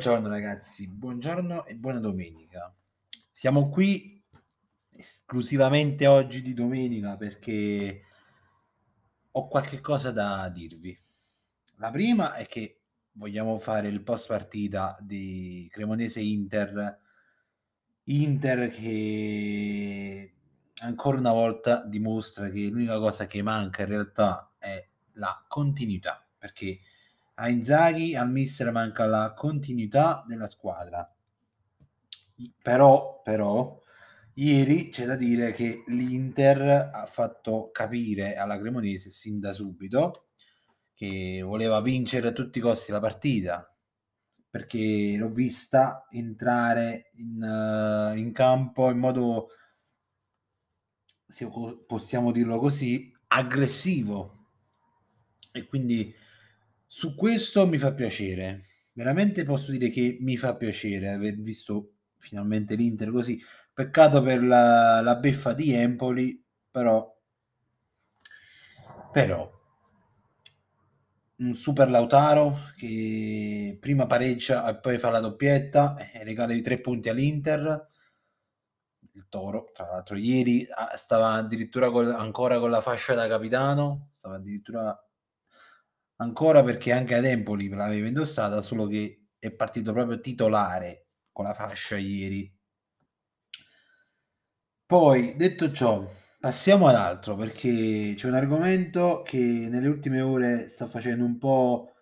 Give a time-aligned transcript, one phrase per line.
[0.00, 2.74] Buongiorno ragazzi, buongiorno e buona domenica.
[3.30, 4.24] Siamo qui
[4.88, 8.04] esclusivamente oggi di domenica perché
[9.30, 10.98] ho qualche cosa da dirvi.
[11.74, 12.80] La prima è che
[13.12, 16.98] vogliamo fare il post partita di Cremonese Inter.
[18.04, 20.32] Inter che
[20.78, 24.82] ancora una volta dimostra che l'unica cosa che manca in realtà è
[25.12, 26.80] la continuità, perché
[27.40, 31.10] a Inzaghi, al mister manca la continuità della squadra.
[32.62, 33.80] Però, però,
[34.34, 40.28] ieri c'è da dire che l'Inter ha fatto capire alla Cremonese sin da subito
[40.94, 43.66] che voleva vincere a tutti i costi la partita
[44.50, 49.48] perché l'ho vista entrare in, uh, in campo in modo
[51.26, 51.48] se
[51.86, 54.48] possiamo dirlo così aggressivo
[55.52, 56.12] e quindi
[56.92, 62.74] su questo mi fa piacere, veramente posso dire che mi fa piacere aver visto finalmente
[62.74, 63.40] l'Inter così.
[63.72, 67.16] Peccato per la, la beffa di Empoli, però,
[69.12, 69.48] però
[71.36, 76.80] un super Lautaro che prima pareggia e poi fa la doppietta e regala i tre
[76.80, 77.88] punti all'Inter.
[79.12, 84.10] Il Toro, tra l'altro, ieri ah, stava addirittura con, ancora con la fascia da capitano,
[84.14, 85.04] stava addirittura
[86.20, 91.54] ancora perché anche ad Empoli l'aveva indossata, solo che è partito proprio titolare con la
[91.54, 92.52] fascia ieri.
[94.86, 96.04] Poi, detto ciò,
[96.38, 101.92] passiamo ad altro perché c'è un argomento che nelle ultime ore sta facendo un po'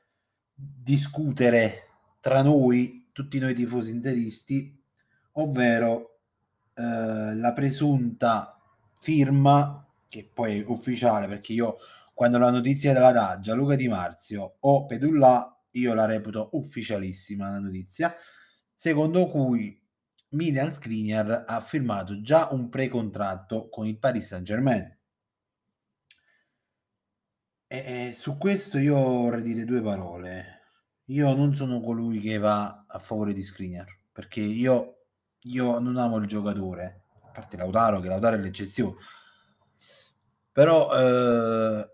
[0.54, 1.84] discutere
[2.20, 4.74] tra noi, tutti noi tifosi interisti,
[5.32, 6.20] ovvero
[6.74, 8.58] eh, la presunta
[8.98, 11.76] firma, che poi è ufficiale perché io
[12.18, 17.60] quando la notizia della Daggia, Luca Di Marzio o Pedulla, io la reputo ufficialissima la
[17.60, 18.12] notizia,
[18.74, 19.80] secondo cui
[20.30, 24.98] Milan Skriniar ha firmato già un pre-contratto con il Paris Saint-Germain.
[27.68, 30.62] E, e su questo io vorrei dire due parole.
[31.04, 35.04] Io non sono colui che va a favore di Skriniar, perché io,
[35.42, 38.96] io non amo il giocatore, a parte Lautaro, che Lautaro è l'eccezione.
[40.50, 41.92] Però eh,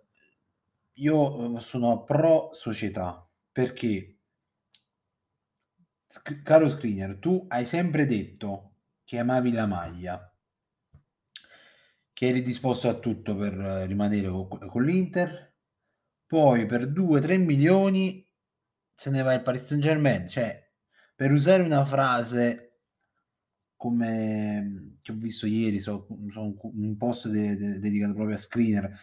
[0.94, 4.18] io sono pro società perché,
[6.06, 10.34] sc- caro screener, tu hai sempre detto che amavi la maglia,
[12.12, 15.52] che eri disposto a tutto per rimanere con, con l'Inter,
[16.26, 18.26] poi per 2-3 milioni
[18.94, 20.62] se ne va il Paris Saint Germain, cioè
[21.14, 22.80] per usare una frase
[23.76, 28.98] come che ho visto ieri su, su un post de- de- dedicato proprio a screener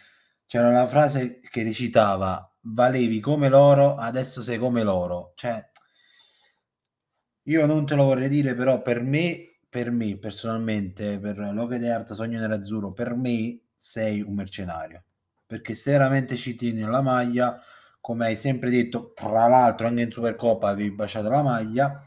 [0.52, 5.32] c'era la frase che recitava valevi come loro, adesso sei come loro.
[5.34, 5.66] Cioè,
[7.44, 11.88] io non te lo vorrei dire, però per me, per me personalmente, per Loche di
[11.88, 15.04] Art, Sogno Nerazzurro, per me sei un mercenario.
[15.46, 17.58] Perché se veramente ci tieni la maglia,
[17.98, 21.98] come hai sempre detto, tra l'altro anche in Supercoppa avevi baciato la maglia,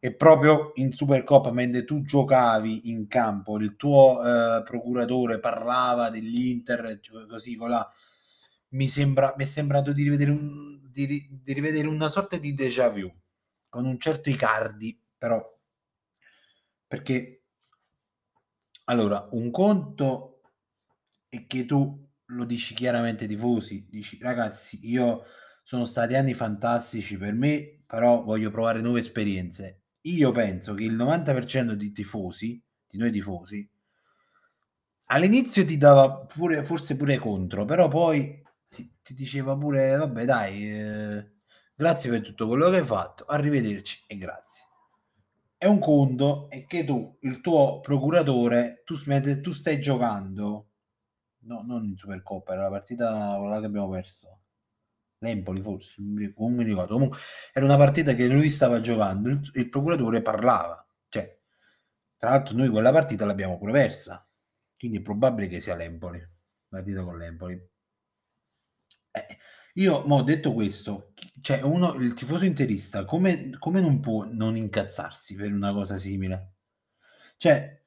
[0.00, 7.00] e proprio in Supercoppa, mentre tu giocavi in campo, il tuo eh, procuratore parlava dell'Inter,
[7.28, 7.88] così colà,
[8.70, 11.06] mi, sembra, mi è sembrato di rivedere, un, di,
[11.42, 13.12] di rivedere una sorta di déjà vu
[13.68, 15.44] con un certo Icardi, però
[16.86, 17.42] perché
[18.84, 20.40] allora un conto
[21.28, 25.24] è che tu lo dici chiaramente tifosi, dici ragazzi, io
[25.64, 30.94] sono stati anni fantastici per me, però voglio provare nuove esperienze io penso che il
[30.94, 33.68] 90% di tifosi, di noi tifosi,
[35.06, 40.70] all'inizio ti dava pure, forse pure contro, però poi ti, ti diceva pure, vabbè dai,
[40.70, 41.30] eh,
[41.74, 44.64] grazie per tutto quello che hai fatto, arrivederci e grazie.
[45.56, 48.96] È un conto è che tu, il tuo procuratore, tu,
[49.40, 50.68] tu stai giocando,
[51.40, 54.37] no, non in Supercoppa, era la partita quella che abbiamo perso
[55.18, 56.94] l'Empoli forse, non mi ricordo.
[56.94, 57.18] Comunque
[57.52, 60.86] era una partita che lui stava giocando, il, il procuratore parlava.
[61.08, 61.38] Cioè,
[62.16, 64.26] tra l'altro noi quella partita l'abbiamo pure persa,
[64.76, 66.22] quindi è probabile che sia l'Empoli,
[66.68, 67.68] partita con l'Empoli.
[69.10, 69.38] Eh,
[69.74, 75.36] io, mo, detto questo, cioè uno, il tifoso interista, come, come non può non incazzarsi
[75.36, 76.54] per una cosa simile?
[77.36, 77.84] Cioè,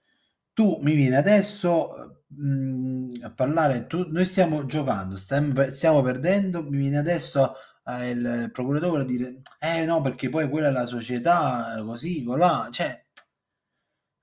[0.54, 6.64] tu mi vieni adesso mh, mhmm, a parlare, tu, noi stiamo giocando, stiamo, stiamo perdendo,
[6.64, 7.56] mi viene adesso
[7.86, 12.70] eh, il procuratore a dire, eh no, perché poi quella è la società, così, colà,
[12.72, 13.04] cioè,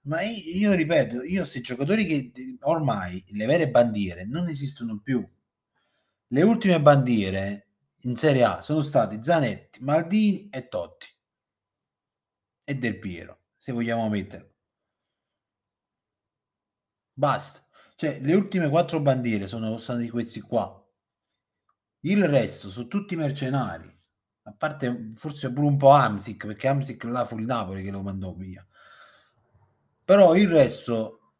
[0.02, 2.32] ma io, io ripeto, io questi giocatori che
[2.62, 5.26] ormai le vere bandiere non esistono più.
[6.30, 7.66] Le ultime bandiere
[8.02, 11.06] in Serie A sono stati Zanetti, Maldini e Totti.
[12.64, 14.57] e Del Piero, se vogliamo metterlo.
[17.18, 17.60] Basta.
[17.96, 20.72] Cioè, le ultime 4 bandiere sono stati questi qua.
[22.02, 23.88] Il resto so' tutti mercenari,
[24.44, 28.02] a parte forse pure un po' Hamsik, perché Hamsik là fu il Napoli che lo
[28.02, 28.64] mandò via.
[30.04, 31.34] Però il resto,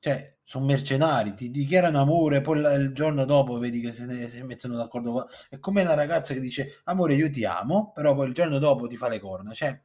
[0.00, 4.42] cioè, son mercenari, ti dichiarano amore, poi il giorno dopo vedi che se ne si
[4.42, 8.26] mettono d'accordo qua è come la ragazza che dice: "Amore io ti amo", però poi
[8.28, 9.52] il giorno dopo ti fa le corna.
[9.52, 9.80] Cioè,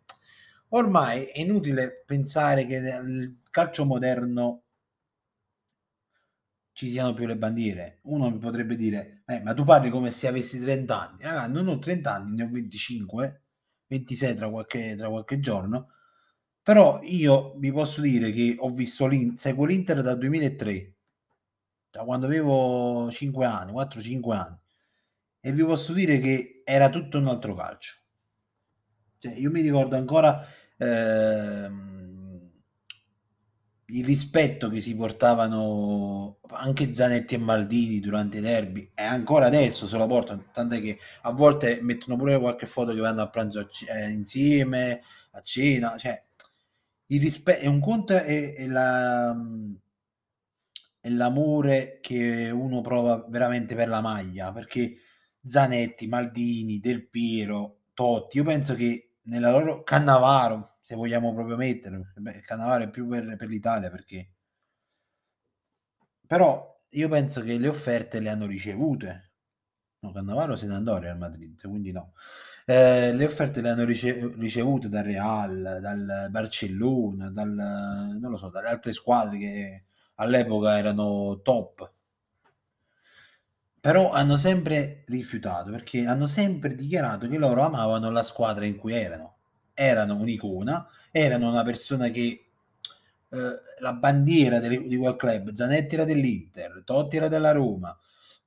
[0.70, 4.63] ormai è inutile pensare che nel calcio moderno
[6.74, 8.00] ci siano più le bandiere.
[8.04, 11.24] Uno mi potrebbe dire: "Eh, ma tu parli come se avessi 30 anni".
[11.24, 13.44] Raga, non ho 30 anni, ne ho 25,
[13.88, 15.90] 26 tra qualche tra qualche giorno,
[16.62, 20.96] però io vi posso dire che ho visto l'In seguo l'Inter dal 2003,
[21.92, 24.58] da quando avevo 5 anni, 4, 5 anni,
[25.42, 27.96] e vi posso dire che era tutto un altro calcio.
[29.22, 30.46] Cioè, io mi ricordo ancora,
[30.78, 32.03] ehm
[33.88, 39.88] il rispetto che si portavano anche Zanetti e Maldini durante i derby e ancora adesso
[39.88, 43.60] se lo portano, tant'è che a volte mettono pure qualche foto che vanno a pranzo
[43.60, 45.02] a c ehm, insieme,
[45.32, 46.22] a cena, cioè
[47.08, 49.36] il rispe è un conto è è la
[51.00, 54.96] è l'amore che uno prova veramente per la maglia, perché
[55.44, 62.06] Zanetti, Maldini, Del Piero, Totti, io penso che nella loro Cannavaro, se vogliamo proprio metterlo,
[62.16, 64.30] beh, Cannavaro è più per per l'Italia perché
[66.26, 69.32] però io penso che le offerte le hanno ricevute.
[70.00, 72.14] No, Cannavaro se ne andò al Real Madrid, quindi no.
[72.66, 77.50] Ehm, le offerte le hanno rice ricevute dal Real, dal Barcellona, dal
[78.20, 79.84] non lo so, dalle altre squadre che
[80.16, 81.92] all'epoca erano top.
[83.80, 88.94] Però hanno sempre rifiutato, perché hanno sempre dichiarato che loro amavano la squadra in cui
[88.94, 89.33] erano.
[89.74, 92.46] Erano un'icona, erano una persona che
[93.30, 97.98] uhm, la bandiera del di quel club, Zanetti era dell'Inter, Totti era della Roma,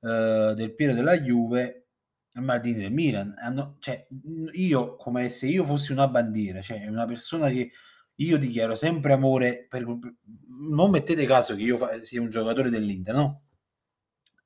[0.01, 1.87] uhm, Del Piero della Juve
[2.33, 3.35] e Maldini del Milan.
[3.39, 4.07] Hanno cioè,
[4.53, 7.71] io come se io fossi una bandiera, cioè una persona che
[8.19, 13.13] io dichiaro sempre amore per non mettete caso che io fa sia un giocatore dell'Inter,
[13.15, 13.41] no?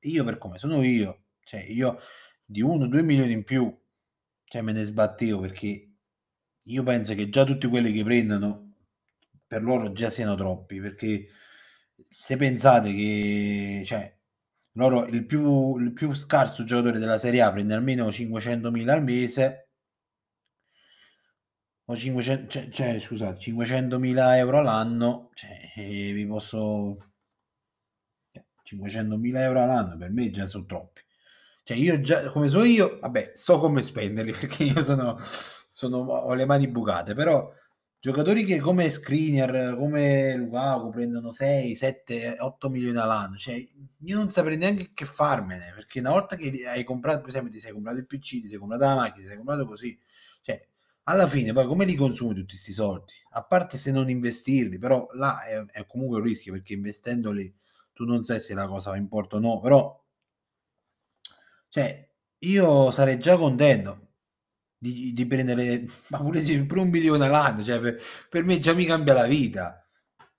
[0.01, 2.00] Io per come sono io, cioè io
[2.44, 3.72] di 1, 2 milioni in più,
[4.45, 5.90] cioè me ne sbattevo perché
[6.66, 8.74] io penso che già tutti quelli che prendono
[9.48, 11.28] per loro già siano troppi, perché
[12.10, 14.15] se pensate che cioè
[14.74, 19.70] loro il più il più scarso giocatore della Serie A prende almeno 500.000 al mese
[21.89, 26.98] o cinquecen cioè cioè scusate, 500.000 € all'anno, cioè, ehm, vi posso
[28.32, 31.01] cioè 500.000 € all'anno per me già so troppi.
[31.63, 35.18] Cioè io già come so io, vabbè, so come spenderli perché io sono
[35.88, 37.51] sono ho le mani bucate, però
[38.00, 44.29] giocatori che come Skriniar, come Lukaku prendono 6, 7, 8 milioni all'anno, cioè io non
[44.31, 47.97] saprei neanche che farmene, perché una volta che hai comprato per esempio ti sei comprato
[47.97, 50.00] il PC, ti sei comprata la macchina, ti sei comprato così,
[50.41, 50.67] cioè
[51.05, 53.13] alla fine poi come li consumi tutti 'sti soldi?
[53.31, 57.53] A parte se non investirli, però là è è comunque un rischio perché investendoli
[57.93, 60.00] tu non sai se la cosa va in porto o no, però
[61.69, 62.09] cioè
[62.39, 64.11] io sarei già contento
[64.81, 69.13] di di prendere ma pure pure 1.000.000 all'anno, cioè per per me già mi cambia
[69.13, 69.88] la vita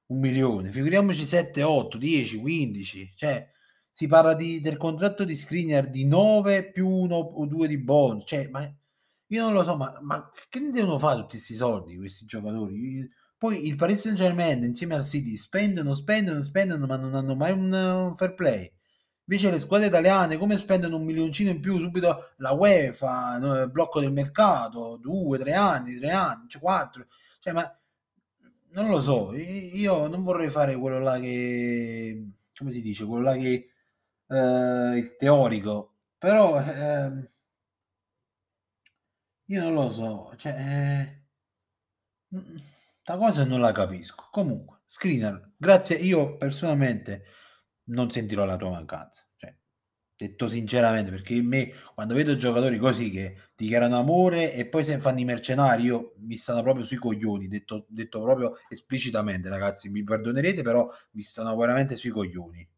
[0.09, 3.49] 1.000.000, figuriamoci 7, 8, 10, 15, cioè
[3.93, 8.25] si parla di del contratto di Skriniar di 9 più 1 o 2 di bonus,
[8.27, 8.63] cioè ma
[9.29, 13.09] io non lo so, ma ma che ne devono fa' tutti 'sti soldi questi giocatori?
[13.39, 17.73] Poi il Paris Saint-Germain insieme al City spendono, spendono, spendono, ma non hanno mai un
[17.73, 18.71] un fair play.
[19.29, 24.01] Invece le squadre italiane come spendono 1 milioncino in più subito la UEFA, no, blocco
[24.01, 27.07] del mercato, 2, 3 anni, 3 anni, cioè 4,
[27.41, 27.73] cioè ma
[28.73, 32.27] non lo so, io non vorrei fare quello là che
[32.57, 33.69] come si dice, quello là che
[34.29, 37.27] ehm, il teorico, però, ehm
[39.49, 41.23] io non lo so, cioè,
[42.31, 42.61] mhmm,
[43.03, 44.29] 'sta cosa non la capisco.
[44.31, 47.25] Comunque, Skriniar, grazie io personalmente
[47.93, 49.55] non sentirò la tua mancanza, cioè,
[50.17, 54.99] detto sinceramente, perché a me quando vedo giocatori così che dichiarano amore e poi se
[55.01, 60.05] fanno i mercenari, io mi stanno proprio sui coglioni, detto detto proprio esplicitamente ragazzi, mi
[60.05, 62.69] perdonerete, però mi stanno veramente sui coglioni,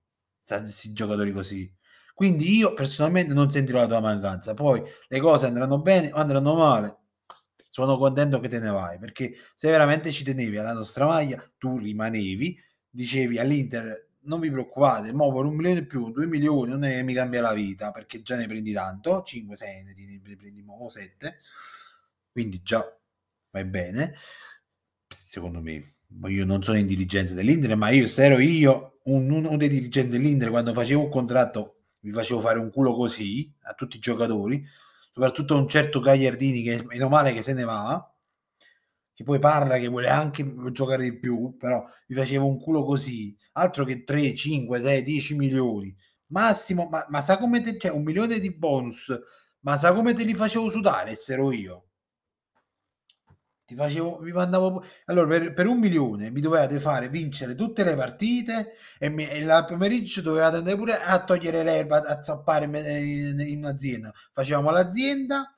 [0.43, 1.73] 'sta 'sti giocatori così.
[2.15, 6.55] Quindi io personalmente non sentirò la tua mancanza, poi le cose andranno bene o andranno
[6.55, 6.99] male,
[7.69, 11.79] sono contento che te ne vai, perché se veramente ci tenevi alla nostra maglia, tu
[11.79, 12.57] rimanevi,
[12.89, 17.41] dicevi all'Inter: "Non vi preoccupate, mo' per 1.000.000 in più, 2.000.000 non è mi cambia
[17.43, 19.95] la vita, perché già ne prendi tanto, 5, 6 ne
[20.27, 21.41] ne prendi mo' 7,
[22.33, 22.85] quindi già
[23.51, 24.15] vai bene".
[25.09, 25.95] secondo me.
[26.29, 30.11] Io non sono in dirigenza dell'Inter, ma io se ero io, un, uno dei dirigenti
[30.11, 34.65] dell'Inter, quando facevo un contratto, vi facevo fare un culo così a tutti i giocatori,
[35.13, 38.14] soprattutto a un certo Gagliardini che meno male che se ne va,
[39.15, 43.35] che poi parla che vuole anche giocare di più, però vi facevo un culo così,
[43.53, 45.97] altro che 3, 5, 6, 10 milioni.
[46.29, 49.17] Massimo, ma, ma sa come te, cioè, un milione di bonus,
[49.61, 51.87] ma sa come te li facevo sudare se ero io?
[53.67, 57.95] Ti facevo, vi mandavo allora per, per, un milione mi dovevate fare vincere tutte le
[57.95, 63.39] partite e, mi, e la pomeriggio dovevate andare pure a togliere l'erba a zappare in,
[63.39, 65.55] in azienda facevamo l'azienda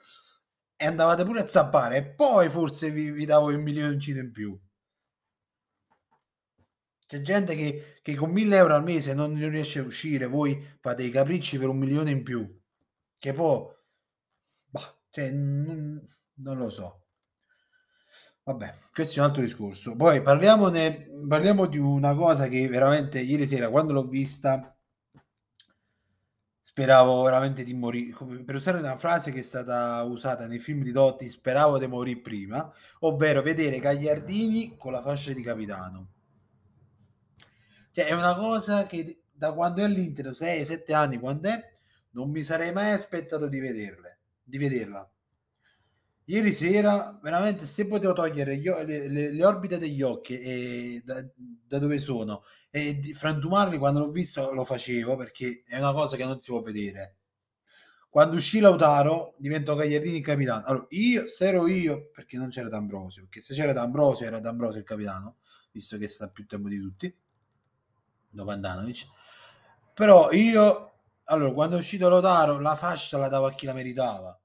[0.77, 4.59] e andavate pure a zappare e poi forse vi, vi davo il milioncino in più.
[7.07, 11.05] C'è gente che, che con 1000 euro al mese non riesce a uscire voi fate
[11.05, 12.61] i capricci per un milione in più.
[13.19, 13.65] Che poi
[14.65, 17.07] bah, cioè, non, non lo so.
[18.43, 19.97] Vabbè, questo è un altro discorso.
[19.97, 24.76] Poi parliamone, parliamo di una cosa che veramente ieri sera, quando l'ho vista,
[26.77, 28.15] speravo veramente di morire.
[28.45, 32.21] Per usare una frase che è stata usata nei film di Dotti, speravo di morire
[32.21, 36.09] prima, ovvero vedere Gagliardini con la fascia di capitano.
[37.93, 41.77] Cioè, è una cosa che da quando è all'Inter, 6-7 anni, quando è,
[42.11, 45.11] non mi sarei mai aspettato di vederle, di vederla
[46.29, 51.25] Ieri sera, veramente, se potevo togliere gli, le, le, le, orbite degli occhi e da,
[51.35, 56.17] da dove sono e di, frantumarli quando l'ho visto lo facevo perché è una cosa
[56.17, 57.19] che non si può vedere.
[58.11, 60.65] Quando uscì Lautaro diventò Gagliardini il capitano.
[60.65, 64.81] Allora, io, se ero io, perché non c'era D'Ambrosio, perché se c'era D'Ambrosio era D'Ambrosio
[64.81, 65.37] il capitano,
[65.71, 67.15] visto che sta più tempo di tutti,
[68.31, 69.07] dopo Andanovic.
[69.95, 70.93] Però io,
[71.25, 74.37] allora, quando è uscito Lautaro, la fascia la davo a chi la meritava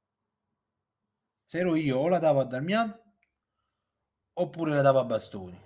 [1.51, 2.97] se ero io o la davo a Darmian
[4.35, 5.61] oppure la davo a Bastoni.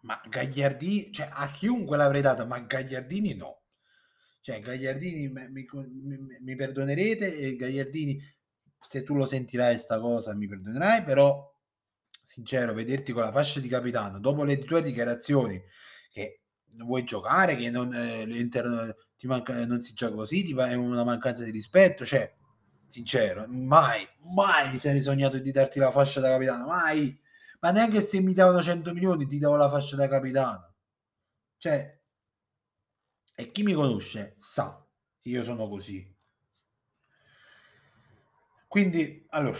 [0.00, 3.62] Ma Gagliardini, cioè a chiunque l'avrei data, ma Gagliardini no.
[4.40, 5.64] Cioè Gagliardini mi, mi,
[6.40, 8.20] mi perdonerete e Gagliardini
[8.80, 11.40] se tu lo sentirai sta cosa mi perdonerai, però
[12.20, 15.62] sincero, vederti con la fascia di capitano dopo le tue dichiarazioni
[16.10, 16.40] che
[16.78, 21.52] vuoi giocare, che non, eh, manca, non si gioca così, ti è una mancanza di
[21.52, 22.34] rispetto, cioè
[22.88, 27.16] sincero, mai, mai mi sarei sognato di darti la fascia da capitano, mai,
[27.60, 30.74] ma neanche se mi davano 100 milioni ti davo la fascia da capitano.
[31.58, 32.00] Cioè,
[33.34, 34.84] e chi mi conosce sa
[35.20, 36.16] che io sono così.
[38.66, 39.58] Quindi, allora,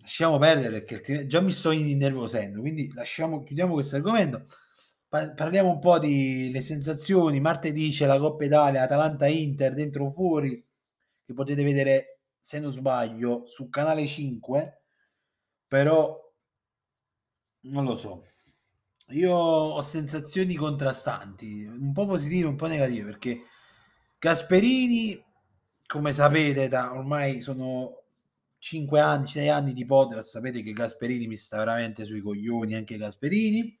[0.00, 4.46] lasciamo perdere perché già mi sto innervosendo, quindi lasciamo, chiudiamo questo argomento.
[5.08, 7.40] Parliamo un po' di le sensazioni.
[7.40, 10.67] Martedì c'è la Coppa Italia, Atalanta-Inter, dentro o fuori
[11.28, 14.82] che potete vedere, se non sbaglio, su canale 5,
[15.66, 16.18] però
[17.64, 18.24] non lo so.
[19.08, 23.42] Io ho sensazioni contrastanti, un po' positive, un po' negative, perché
[24.18, 25.22] Gasperini,
[25.86, 28.04] come sapete, da ormai sono
[28.56, 32.96] 5 anni, 6 anni di podcast, sapete che Gasperini mi sta veramente sui coglioni, anche
[32.96, 33.78] Gasperini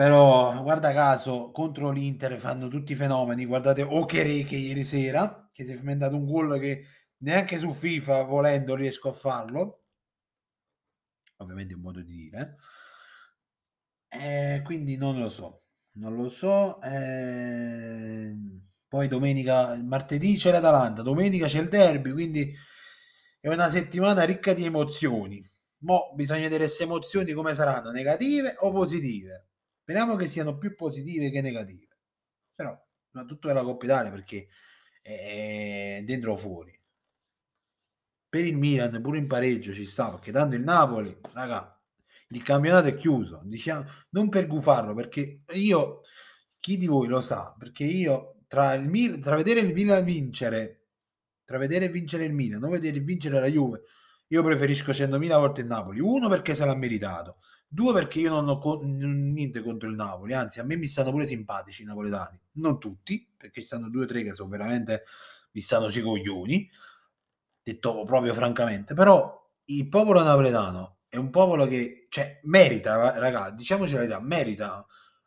[0.00, 3.44] però guarda caso contro l'Inter fanno tutti i fenomeni.
[3.44, 6.86] Guardate Okereke ieri sera che si è inventato un gol che
[7.18, 9.82] neanche su FIFA volendo riesco a farlo.
[11.36, 12.56] Ovviamente è un modo di dire.
[14.08, 15.64] Eh, quindi non lo so
[15.98, 16.80] non lo so.
[16.80, 18.34] Eh...
[18.88, 22.54] poi domenica martedì c'è l'Atalanta domenica c'è il derby quindi
[23.38, 25.46] è una settimana ricca di emozioni.
[25.82, 29.49] Mo bisogna vedere se emozioni come saranno negative o positive
[29.90, 31.88] Speriamo che siano più positive che negative.
[32.54, 32.80] Però,
[33.10, 34.46] ma tutto è la Coppa Italia perché
[35.02, 36.80] è dentro o fuori.
[38.28, 41.76] Per il Milan pure in pareggio ci sta, perché tanto il Napoli, raga,
[42.28, 43.40] il campionato è chiuso.
[43.42, 46.02] Diciamo, non per gufarlo, perché io,
[46.60, 50.84] chi di voi lo sa, perché io tra, il Mil- tra vedere il Milan vincere,
[51.44, 53.82] tra vedere vincere il Milan, non vedere vincere la Juve,
[54.28, 55.98] io preferisco 100.000 volte il Napoli.
[55.98, 57.38] Uno perché se l'ha meritato
[57.72, 61.12] Due perché io non ho co- niente contro il Napoli, anzi a me mi stanno
[61.12, 65.04] pure simpatici i napoletani, non tutti, perché ci stanno due o tre che sono veramente
[65.52, 66.68] mi stanno sui coglioni,
[67.62, 73.92] detto proprio francamente, però il popolo napoletano è un popolo che cioè, merita, ragazzi, diciamoci
[73.92, 74.84] la verità, merita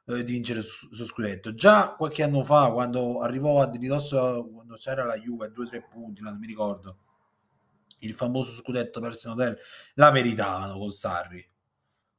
[0.07, 1.53] eh, di vincere su, su scudetto.
[1.53, 6.21] Già qualche anno fa, quando arrivò a ridosso, quando c'era la Juve a 2-3 punti,
[6.21, 6.97] non mi ricordo,
[7.99, 9.57] il famoso scudetto perso in hotel,
[9.95, 11.51] la meritavano con Sarri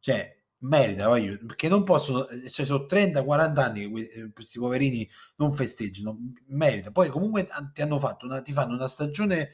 [0.05, 5.09] cioè, merita, voglio, perché non possono, eh, cioè sono 30-40 anni che eh, questi poverini
[5.37, 6.19] non festeggiano,
[6.49, 6.91] merita.
[6.91, 9.53] Poi comunque ti hanno fatto una, ti fanno una stagione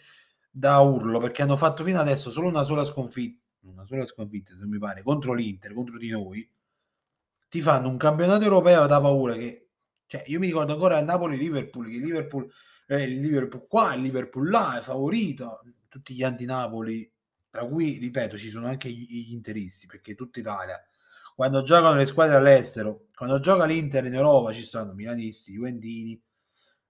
[0.50, 4.66] da urlo perché hanno fatto fino adesso solo una sola sconfitta, una sola sconfitta, se
[4.66, 6.50] mi pare, contro l'Inter, contro di noi,
[7.49, 9.69] ti fanno un campionato europeo da paura che,
[10.07, 12.50] cioè, io mi ricordo ancora il Napoli-Liverpool, che Liverpool,
[12.88, 17.09] eh, Liverpool qua, il Liverpool là, è favorito, tutti gli anti-Napoli,
[17.50, 20.80] tra cui, ripeto, ci sono anche gli, interisti, perché tutta Italia,
[21.35, 26.23] quando giocano le squadre all'estero, quando gioca l'Inter in Europa ci stanno milanisti, juventini,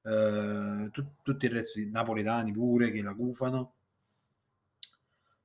[0.02, 3.74] eh, tu, tutto il resto napoletani pure che la gufano,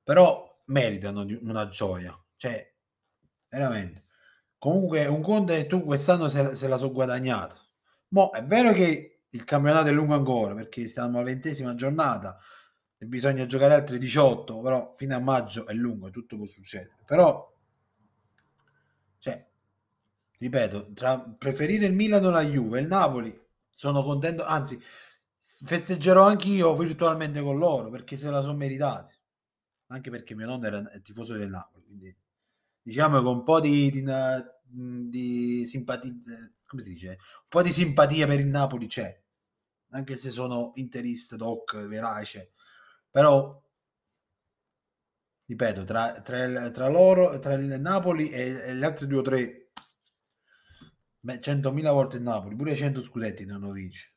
[0.03, 2.73] però meritano una gioia, cioè
[3.49, 4.03] veramente.
[4.57, 7.55] Comunque un conto è tu quest'anno se, se la so guadagnata.
[8.09, 12.39] Mo è vero che il campionato è lungo ancora perché siamo alla ventesima giornata
[12.97, 16.97] bisogna giocare altre 18, però fino a maggio è lungo, tutto può succedere.
[17.05, 17.53] Però,
[19.19, 19.45] cioè,
[20.37, 23.37] ripeto, tra preferire il Milano la Juve, il Napoli,
[23.69, 24.81] sono contento, anzi,
[25.37, 29.13] festeggerò anch'io virtualmente con loro perché se la sono meritati.
[29.87, 32.15] Anche perché mio nonno era tifoso del Napoli, quindi
[32.81, 34.03] diciamo che un po' di, di,
[35.09, 36.11] di simpatia,
[36.65, 39.21] come si dice, un po' di simpatia per il Napoli c'è,
[39.89, 42.53] anche se sono interista, doc, verace,
[43.15, 43.63] però
[45.45, 49.71] ripeto, tra, tra, tra loro, tra il Napoli e, e gli altri due o tre,
[51.21, 54.15] beh, 100.000 volte il Napoli, pure 100 scudetti non lo dice.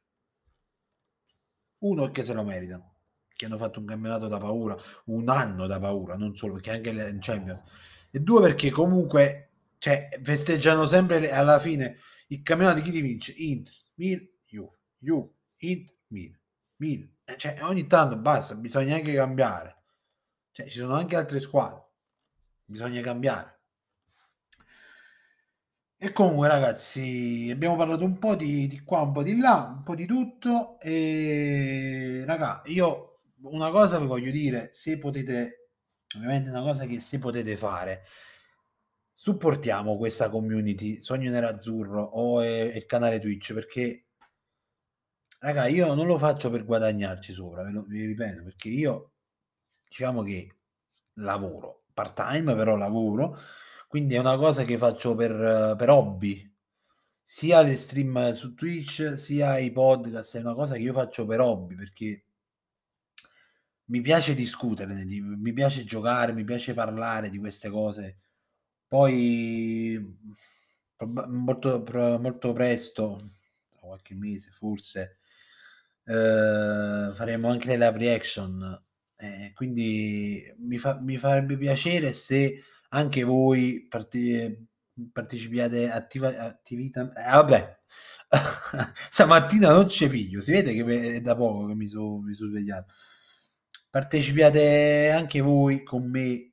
[1.79, 2.97] Uno è che se lo meritano
[3.29, 6.91] che hanno fatto un campionato da paura, un anno da paura, non solo perché anche
[6.91, 7.63] in Champions.
[8.11, 11.99] E due perché comunque cioè, festeggiano sempre alla fine
[12.31, 13.33] il campionato chi li vince?
[13.37, 16.37] Inter, Mil, Juve, Juve, Inter, Mil,
[16.79, 17.09] Mil.
[17.37, 19.83] Cioè, ogni tanto basta, bisogna anche cambiare.
[20.53, 21.87] Cioè, ci sono anche altre squadre.
[22.65, 23.59] Bisogna cambiare.
[26.01, 29.83] E comunque ragazzi, abbiamo parlato un po' di, di qua, un po' di là, un
[29.83, 35.71] po' di tutto e raga, io una cosa vi voglio dire, se potete,
[36.15, 38.05] ovviamente una cosa che se potete fare,
[39.13, 44.08] supportiamo questa community Sogno Nerazzurro o il canale Twitch perché
[45.39, 49.13] raga io non lo faccio per guadagnarci sopra ve lo vi ripeto perché io
[49.89, 50.57] diciamo che
[51.15, 53.39] lavoro part time però lavoro
[53.89, 56.49] quindi è una cosa che faccio per, per hobby
[57.23, 61.41] sia le stream su Twitch sia i podcast è una cosa che io faccio per
[61.41, 62.25] hobby perché
[63.89, 68.19] mi piace discutere, mi piace giocare, mi piace parlare di queste cose.
[68.87, 70.17] Poi
[71.29, 71.85] molto,
[72.21, 73.31] molto presto,
[73.81, 75.19] qualche mese forse,
[76.09, 78.83] eh, faremo anche le live reaction.
[79.17, 84.67] Eh, quindi mi, fa, mi farebbe piacere se anche voi parte,
[85.13, 87.13] partecipiate attiva, attività.
[87.15, 87.79] Eh, vabbè,
[89.11, 92.93] stamattina non c'è piglio, si vede che è da poco che mi sono so svegliato
[93.91, 96.53] partecipiate anche voi con me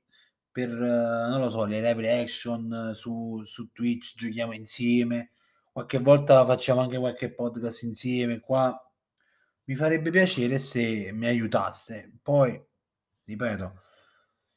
[0.51, 5.31] per, non lo so, le live reaction su, su Twitch, giochiamo insieme,
[5.71, 8.73] qualche volta facciamo anche qualche podcast insieme qua.
[9.65, 12.12] Mi farebbe piacere se mi aiutasse.
[12.21, 12.62] Poi,
[13.25, 13.82] ripeto,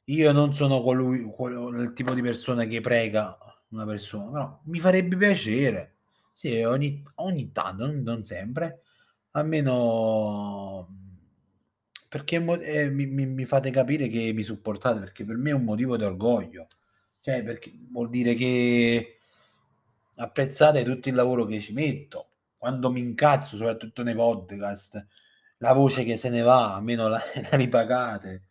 [0.04, 3.38] io non sono colui, quello, il tipo di persona che prega
[3.70, 5.96] una persona, però mi farebbe piacere.
[6.32, 8.82] Sì, ogni, ogni tanto, non, non sempre,
[9.32, 10.88] almeno
[12.08, 15.64] perché eh, mi, mi, mi, fate capire che mi supportate, perché per me è un
[15.64, 16.66] motivo di orgoglio.
[17.20, 19.18] Cioè, perché vuol dire che
[20.16, 22.27] apprezzate tutto il lavoro che ci metto.
[22.58, 25.06] Quando mi incazzo, soprattutto nei podcast,
[25.58, 28.44] la voce che se ne va, almeno la, la ripagate,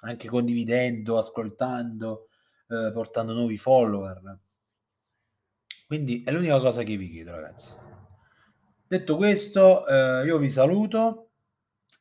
[0.00, 2.28] anche condividendo, ascoltando,
[2.68, 4.38] eh, portando nuovi follower.
[5.86, 7.72] Quindi è l'unica cosa che vi chiedo, ragazzi.
[8.86, 11.30] Detto questo, eh, io vi saluto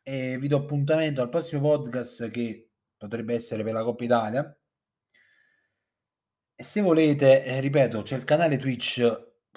[0.04, 4.58] e vi do appuntamento al prossimo podcast che potrebbe essere per la Coppa Italia.
[6.56, 8.58] E se volete, eh, ripeto, c'è il canale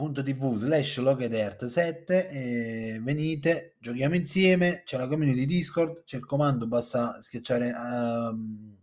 [0.00, 7.72] twitch.tv slash logedert7 venite, giochiamo insieme, c'è la community Discord, c'è il comando, basta schiacciare
[7.72, 8.76] um,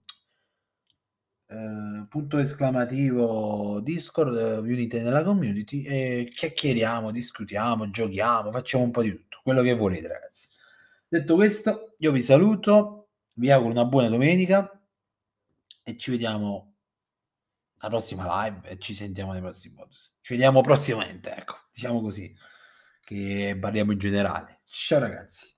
[1.47, 9.01] uh, punto esclamativo Discord, vi unite nella community e chiacchieriamo, discutiamo, giochiamo, facciamo un po'
[9.01, 10.47] di tutto, quello che volete ragazzi.
[11.08, 14.71] Detto questo, io vi saluto, vi auguro una buona domenica
[15.84, 16.66] e ci vediamo
[17.80, 20.13] alla prossima live e ci sentiamo nei prossimi podcast.
[20.22, 22.36] Ci vediamo prossimamente, ecco, diciamo così,
[23.02, 24.62] che parliamo in generale.
[24.66, 25.56] Ciao ragazzi.